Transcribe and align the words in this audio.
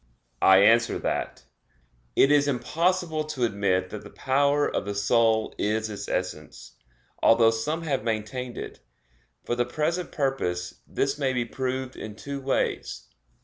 I 0.41 0.63
answer 0.63 0.97
that, 0.97 1.43
It 2.15 2.31
is 2.31 2.47
impossible 2.47 3.23
to 3.25 3.43
admit 3.43 3.91
that 3.91 4.03
the 4.03 4.09
power 4.09 4.67
of 4.67 4.85
the 4.85 4.95
soul 4.95 5.53
is 5.59 5.91
its 5.91 6.09
essence, 6.09 6.73
although 7.21 7.51
some 7.51 7.83
have 7.83 8.03
maintained 8.03 8.57
it. 8.57 8.79
For 9.45 9.53
the 9.53 9.63
present 9.63 10.11
purpose 10.11 10.81
this 10.87 11.19
may 11.19 11.33
be 11.33 11.45
proved 11.45 11.95
in 11.95 12.15
two 12.15 12.41
ways. 12.41 13.09